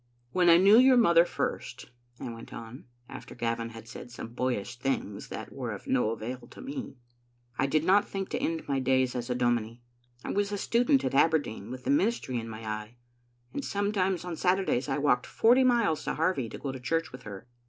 "When 0.31 0.49
I 0.49 0.57
knew 0.57 0.79
your 0.79 0.97
mother 0.97 1.25
first," 1.25 1.91
I 2.19 2.31
went 2.33 2.51
on, 2.51 2.85
after 3.07 3.35
Gavin 3.35 3.69
had 3.69 3.87
said 3.87 4.09
some 4.09 4.29
boyish 4.33 4.79
things 4.79 5.27
that 5.27 5.53
were 5.53 5.71
of 5.73 5.85
no 5.85 6.09
avail 6.09 6.47
to 6.49 6.59
me," 6.59 6.97
I 7.59 7.67
did 7.67 7.83
not 7.83 8.07
think 8.09 8.29
to 8.29 8.39
end 8.39 8.67
my 8.67 8.79
days 8.79 9.13
as 9.13 9.29
a 9.29 9.35
dominie. 9.35 9.83
I 10.25 10.31
was 10.31 10.51
a 10.51 10.57
student 10.57 11.05
at 11.05 11.13
Aberdeen, 11.13 11.69
with 11.69 11.83
the 11.83 11.91
ministry 11.91 12.39
in 12.39 12.49
my 12.49 12.67
eye, 12.67 12.97
and 13.53 13.63
sometimes 13.63 14.25
on 14.25 14.35
Saturdays 14.35 14.89
I 14.89 14.97
walked 14.97 15.27
forty 15.27 15.63
miles 15.63 16.03
to 16.05 16.15
Harvie 16.15 16.49
to 16.49 16.57
go 16.57 16.71
to 16.71 16.79
church 16.79 17.11
with 17.11 17.21
her. 17.21 17.45